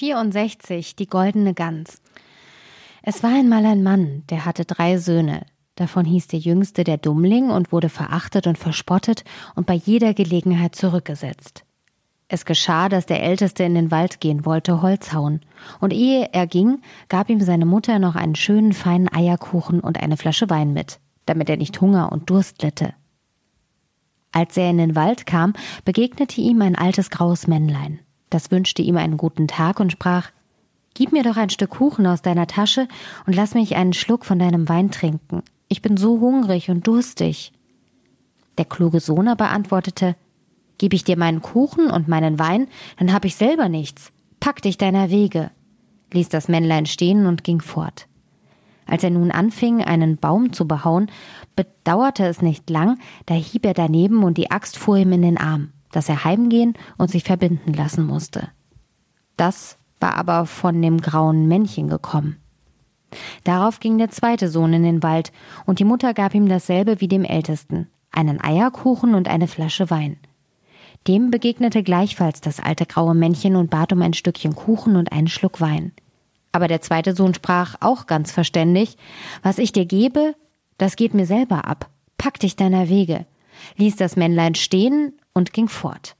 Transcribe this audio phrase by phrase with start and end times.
[0.00, 2.00] 64 Die goldene Gans
[3.02, 5.44] Es war einmal ein Mann, der hatte drei Söhne.
[5.74, 9.24] Davon hieß der jüngste der Dummling und wurde verachtet und verspottet
[9.56, 11.64] und bei jeder Gelegenheit zurückgesetzt.
[12.28, 15.40] Es geschah, dass der Älteste in den Wald gehen wollte, Holz hauen.
[15.80, 16.80] Und ehe er ging,
[17.10, 21.50] gab ihm seine Mutter noch einen schönen feinen Eierkuchen und eine Flasche Wein mit, damit
[21.50, 22.94] er nicht Hunger und Durst litte.
[24.32, 25.52] Als er in den Wald kam,
[25.84, 28.00] begegnete ihm ein altes graues Männlein.
[28.30, 30.30] Das wünschte ihm einen guten Tag und sprach
[30.94, 32.88] Gib mir doch ein Stück Kuchen aus deiner Tasche
[33.26, 35.42] und lass mich einen Schluck von deinem Wein trinken.
[35.68, 37.52] Ich bin so hungrig und durstig.
[38.58, 40.16] Der kluge Sohn aber antwortete
[40.78, 42.66] Gib ich dir meinen Kuchen und meinen Wein,
[42.98, 44.12] dann hab ich selber nichts.
[44.40, 45.50] Pack dich deiner Wege,
[46.12, 48.06] ließ das Männlein stehen und ging fort.
[48.86, 51.10] Als er nun anfing, einen Baum zu behauen,
[51.54, 55.38] bedauerte es nicht lang, da hieb er daneben und die Axt fuhr ihm in den
[55.38, 58.48] Arm, dass er heimgehen und sich verbinden lassen musste.
[59.36, 62.36] Das war aber von dem grauen Männchen gekommen.
[63.44, 65.32] Darauf ging der zweite Sohn in den Wald,
[65.66, 70.16] und die Mutter gab ihm dasselbe wie dem Ältesten, einen Eierkuchen und eine Flasche Wein.
[71.08, 75.28] Dem begegnete gleichfalls das alte graue Männchen und bat um ein Stückchen Kuchen und einen
[75.28, 75.92] Schluck Wein.
[76.52, 78.96] Aber der zweite Sohn sprach auch ganz verständig,
[79.42, 80.34] was ich dir gebe,
[80.78, 81.88] das geht mir selber ab.
[82.18, 83.26] Pack dich deiner Wege,
[83.76, 86.14] ließ das Männlein stehen und ging fort.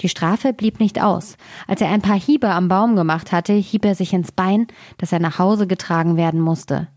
[0.00, 1.36] Die Strafe blieb nicht aus.
[1.68, 5.12] Als er ein paar Hiebe am Baum gemacht hatte, hieb er sich ins Bein, dass
[5.12, 6.88] er nach Hause getragen werden musste.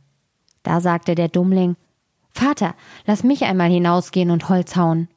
[0.63, 1.75] Da sagte der Dummling,
[2.31, 5.09] Vater, lass mich einmal hinausgehen und Holz hauen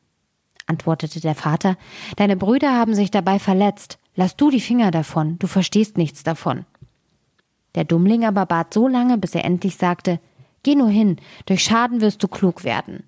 [0.69, 1.77] antwortete der Vater,
[2.17, 3.99] deine Brüder haben sich dabei verletzt.
[4.15, 6.65] Lass du die Finger davon, du verstehst nichts davon.
[7.75, 10.21] Der Dummling aber bat so lange, bis er endlich sagte,
[10.65, 13.05] Geh nur hin, durch Schaden wirst du klug werden.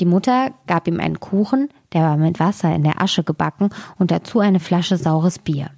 [0.00, 4.10] Die Mutter gab ihm einen Kuchen, der war mit Wasser in der Asche gebacken und
[4.10, 5.70] dazu eine Flasche saures Bier.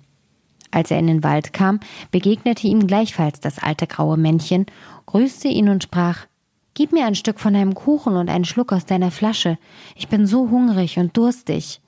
[0.70, 1.81] Als er in den Wald kam,
[2.12, 4.67] begegnete ihm gleichfalls das alte graue Männchen,
[5.06, 6.27] grüßte ihn und sprach
[6.75, 9.59] Gib mir ein Stück von deinem Kuchen und einen Schluck aus deiner Flasche.
[9.94, 11.83] Ich bin so hungrig und durstig.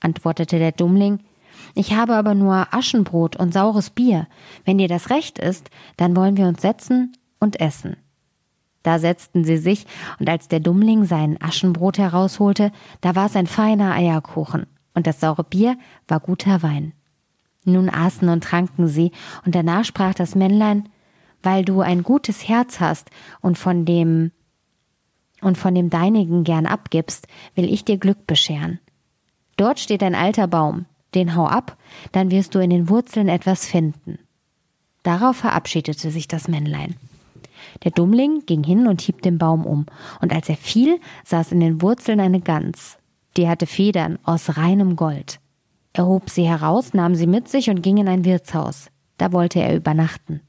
[0.00, 1.18] Antwortete der Dummling,
[1.74, 4.26] ich habe aber nur Aschenbrot und saures Bier.
[4.64, 5.68] Wenn dir das recht ist,
[5.98, 7.96] dann wollen wir uns setzen und essen.
[8.82, 9.86] Da setzten sie sich,
[10.18, 15.20] und als der Dummling sein Aschenbrot herausholte, da war es ein feiner Eierkuchen, und das
[15.20, 15.76] saure Bier
[16.08, 16.92] war guter Wein.
[17.64, 19.12] Nun aßen und tranken sie,
[19.44, 20.88] und danach sprach das Männlein,
[21.42, 23.10] weil du ein gutes Herz hast
[23.40, 24.32] und von dem
[25.42, 28.78] und von dem deinigen gern abgibst, will ich dir Glück bescheren.
[29.56, 31.78] Dort steht ein alter Baum, den hau ab,
[32.12, 34.18] dann wirst du in den Wurzeln etwas finden.
[35.02, 36.96] Darauf verabschiedete sich das Männlein.
[37.84, 39.86] Der Dummling ging hin und hieb den Baum um,
[40.20, 42.98] und als er fiel, saß in den Wurzeln eine Gans.
[43.36, 45.40] Die hatte Federn aus reinem Gold.
[45.92, 48.90] Er hob sie heraus, nahm sie mit sich und ging in ein Wirtshaus.
[49.18, 50.40] Da wollte er übernachten.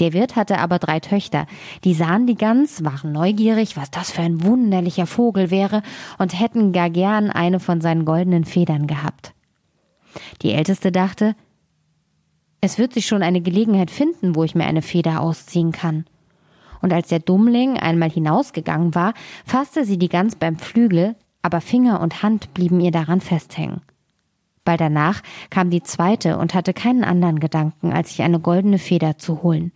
[0.00, 1.46] Der Wirt hatte aber drei Töchter,
[1.84, 5.82] die sahen die Gans, waren neugierig, was das für ein wunderlicher Vogel wäre,
[6.18, 9.34] und hätten gar gern eine von seinen goldenen Federn gehabt.
[10.42, 11.36] Die älteste dachte,
[12.64, 16.06] es wird sich schon eine Gelegenheit finden, wo ich mir eine Feder ausziehen kann.
[16.80, 19.12] Und als der Dummling einmal hinausgegangen war,
[19.44, 23.82] fasste sie die Gans beim Flügel, aber Finger und Hand blieben ihr daran festhängen.
[24.64, 25.20] Bald danach
[25.50, 29.72] kam die zweite und hatte keinen anderen Gedanken, als sich eine goldene Feder zu holen.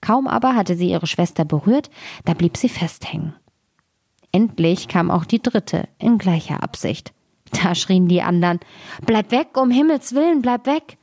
[0.00, 1.90] Kaum aber hatte sie ihre Schwester berührt,
[2.24, 3.34] da blieb sie festhängen.
[4.30, 7.12] Endlich kam auch die dritte in gleicher Absicht.
[7.50, 8.60] Da schrien die anderen
[9.04, 10.98] Bleib weg, um Himmels willen, bleib weg.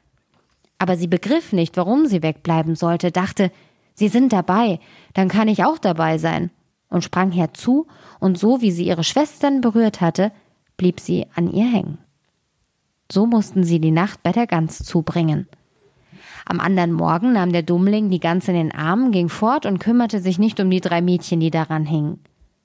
[0.79, 3.51] Aber sie begriff nicht, warum sie wegbleiben sollte, dachte,
[3.93, 4.79] sie sind dabei,
[5.13, 6.49] dann kann ich auch dabei sein,
[6.89, 7.85] und sprang herzu,
[8.19, 10.31] und so wie sie ihre Schwestern berührt hatte,
[10.77, 11.99] blieb sie an ihr hängen.
[13.11, 15.47] So mussten sie die Nacht bei der Gans zubringen.
[16.45, 20.19] Am anderen Morgen nahm der Dummling die Gans in den Arm, ging fort und kümmerte
[20.19, 22.21] sich nicht um die drei Mädchen, die daran hingen.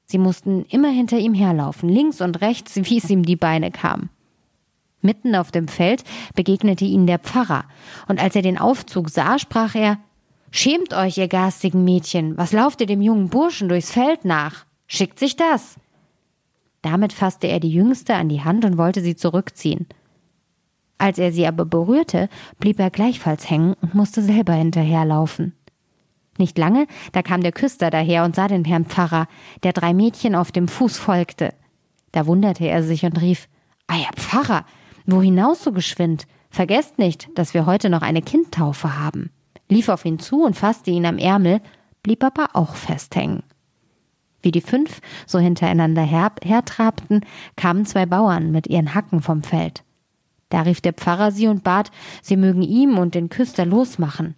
[0.07, 4.09] Sie mussten immer hinter ihm herlaufen, links und rechts, wie es ihm die Beine kam.
[5.05, 6.03] Mitten auf dem Feld
[6.35, 7.65] begegnete ihnen der Pfarrer,
[8.09, 9.99] und als er den Aufzug sah, sprach er
[10.51, 14.65] Schämt euch, ihr garstigen Mädchen, was lauft ihr dem jungen Burschen durchs Feld nach?
[14.87, 15.77] Schickt sich das?
[16.81, 19.87] Damit fasste er die Jüngste an die Hand und wollte sie zurückziehen.
[20.97, 22.29] Als er sie aber berührte,
[22.59, 25.55] blieb er gleichfalls hängen und musste selber hinterherlaufen.
[26.39, 29.27] Nicht lange, da kam der Küster daher und sah den Herrn Pfarrer,
[29.63, 31.53] der drei Mädchen auf dem Fuß folgte.
[32.13, 33.49] Da wunderte er sich und rief,
[33.87, 34.65] Ah ja, Pfarrer,
[35.07, 36.27] wo hinaus so geschwind?
[36.51, 39.31] Vergesst nicht, dass wir heute noch eine Kindtaufe haben.
[39.69, 41.61] Lief auf ihn zu und fasste ihn am Ärmel,
[42.03, 43.43] blieb aber auch festhängen.
[44.43, 47.25] Wie die fünf so hintereinander her hertrabten,
[47.57, 49.83] kamen zwei Bauern mit ihren Hacken vom Feld.
[50.51, 51.91] Da rief der Pfarrer sie und bat,
[52.23, 54.35] sie mögen ihm und den Küster losmachen.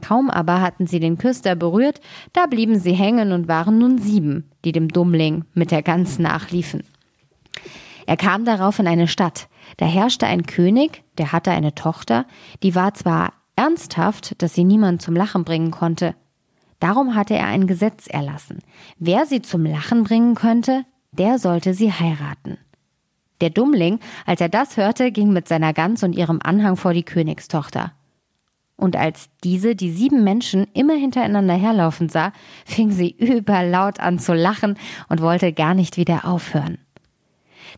[0.00, 2.00] Kaum aber hatten sie den Küster berührt,
[2.32, 6.84] da blieben sie hängen und waren nun sieben, die dem Dummling mit der Gans nachliefen.
[8.10, 9.48] Er kam darauf in eine Stadt.
[9.76, 12.26] Da herrschte ein König, der hatte eine Tochter,
[12.60, 16.16] die war zwar ernsthaft, dass sie niemand zum Lachen bringen konnte.
[16.80, 18.64] Darum hatte er ein Gesetz erlassen.
[18.98, 22.58] Wer sie zum Lachen bringen könnte, der sollte sie heiraten.
[23.40, 27.04] Der Dummling, als er das hörte, ging mit seiner Gans und ihrem Anhang vor die
[27.04, 27.92] Königstochter.
[28.74, 32.32] Und als diese die sieben Menschen immer hintereinander herlaufen sah,
[32.64, 34.76] fing sie überlaut an zu lachen
[35.08, 36.78] und wollte gar nicht wieder aufhören.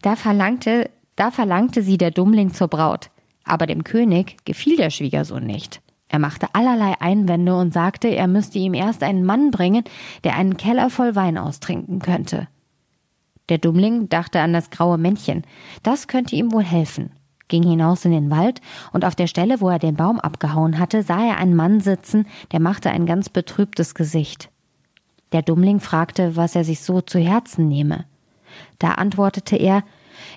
[0.01, 3.11] Da verlangte, da verlangte sie der Dummling zur Braut.
[3.45, 5.83] Aber dem König gefiel der Schwiegersohn nicht.
[6.09, 9.85] Er machte allerlei Einwände und sagte, er müsste ihm erst einen Mann bringen,
[10.25, 12.49] der einen Keller voll Wein austrinken könnte.
[13.49, 15.43] Der Dummling dachte an das graue Männchen.
[15.83, 17.11] Das könnte ihm wohl helfen.
[17.49, 18.61] Ging hinaus in den Wald,
[18.93, 22.27] und auf der Stelle, wo er den Baum abgehauen hatte, sah er einen Mann sitzen,
[22.53, 24.51] der machte ein ganz betrübtes Gesicht.
[25.33, 28.05] Der Dummling fragte, was er sich so zu Herzen nehme.
[28.79, 29.83] Da antwortete er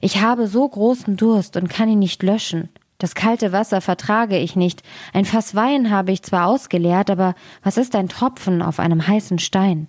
[0.01, 2.69] Ich habe so großen Durst und kann ihn nicht löschen.
[2.97, 4.81] Das kalte Wasser vertrage ich nicht.
[5.13, 9.39] Ein Fass Wein habe ich zwar ausgeleert, aber was ist ein Tropfen auf einem heißen
[9.39, 9.88] Stein?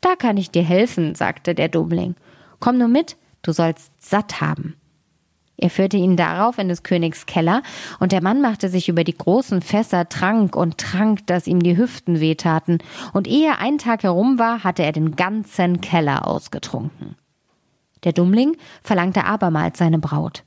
[0.00, 2.14] Da kann ich dir helfen, sagte der Dummling.
[2.58, 4.79] Komm nur mit, du sollst satt haben.
[5.62, 7.62] Er führte ihn darauf in des Königs Keller,
[7.98, 11.76] und der Mann machte sich über die großen Fässer trank und trank, dass ihm die
[11.76, 12.78] Hüften wehtaten,
[13.12, 17.16] und ehe ein Tag herum war, hatte er den ganzen Keller ausgetrunken.
[18.04, 20.44] Der Dummling verlangte abermals seine Braut.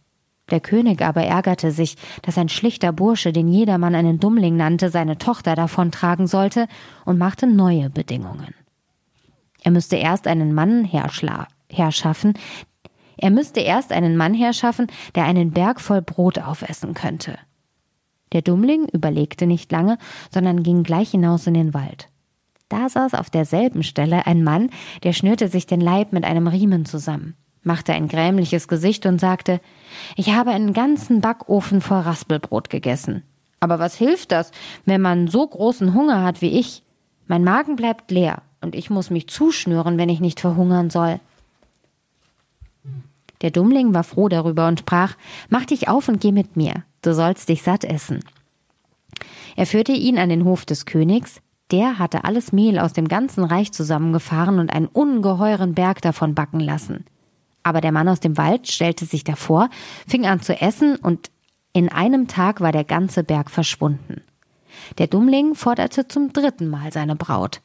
[0.50, 5.20] Der König aber ärgerte sich, dass ein schlichter Bursche, den jedermann einen Dummling nannte, seine
[5.20, 6.68] Tochter davontragen sollte,
[7.06, 8.56] und machte neue Bedingungen.
[9.62, 10.86] Er müsste erst einen Mann
[11.70, 12.34] herschaffen,
[13.24, 17.40] er müsste erst einen Mann herschaffen, der einen Berg voll Brot aufessen könnte.
[18.34, 19.98] Der Dummling überlegte nicht lange,
[20.30, 22.10] sondern ging gleich hinaus in den Wald.
[22.68, 24.72] Da saß auf derselben Stelle ein Mann,
[25.04, 29.62] der schnürte sich den Leib mit einem Riemen zusammen, machte ein grämliches Gesicht und sagte,
[30.18, 33.24] ich habe einen ganzen Backofen voll Raspelbrot gegessen.
[33.62, 34.52] Aber was hilft das,
[34.84, 36.84] wenn man so großen Hunger hat wie ich?
[37.28, 41.22] Mein Magen bleibt leer und ich muss mich zuschnüren, wenn ich nicht verhungern soll.
[43.44, 45.16] Der Dummling war froh darüber und sprach,
[45.50, 48.22] Mach dich auf und geh mit mir, du sollst dich satt essen.
[49.56, 53.44] Er führte ihn an den Hof des Königs, der hatte alles Mehl aus dem ganzen
[53.44, 57.06] Reich zusammengefahren und einen ungeheuren Berg davon backen lassen.
[57.64, 59.70] Aber der Mann aus dem Wald stellte sich davor,
[60.08, 61.30] fing an zu essen und
[61.74, 64.22] in einem Tag war der ganze Berg verschwunden.
[64.98, 67.62] Der Dummling forderte zum dritten Mal seine Braut.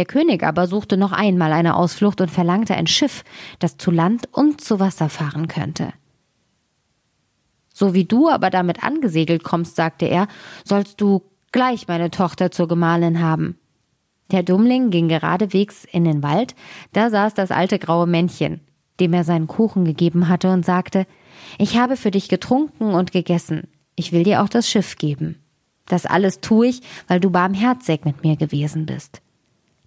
[0.00, 3.22] Der König aber suchte noch einmal eine Ausflucht und verlangte ein Schiff,
[3.58, 5.92] das zu Land und zu Wasser fahren könnte.
[7.74, 10.26] So wie du aber damit angesegelt kommst, sagte er,
[10.64, 11.20] sollst du
[11.52, 13.58] gleich meine Tochter zur Gemahlin haben.
[14.30, 16.54] Der Dummling ging geradewegs in den Wald,
[16.94, 18.62] da saß das alte graue Männchen,
[19.00, 21.06] dem er seinen Kuchen gegeben hatte und sagte,
[21.58, 25.42] ich habe für dich getrunken und gegessen, ich will dir auch das Schiff geben.
[25.84, 29.20] Das alles tue ich, weil du barmherzig mit mir gewesen bist.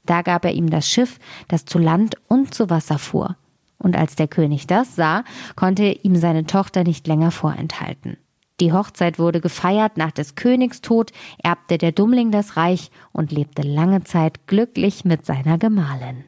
[0.06, 3.38] Da gab er ihm das Schiff, das zu Land und zu Wasser fuhr.
[3.78, 5.24] Und als der König das sah,
[5.56, 8.18] konnte ihm seine Tochter nicht länger vorenthalten.
[8.60, 11.12] Die Hochzeit wurde gefeiert, nach des Königs Tod
[11.44, 16.24] erbte der Dummling das Reich und lebte lange Zeit glücklich mit seiner Gemahlin.